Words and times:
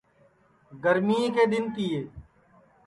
گرمئیں 0.83 1.29
کے 1.35 1.43
دِؔن 1.51 1.63
تِیے 1.73 1.99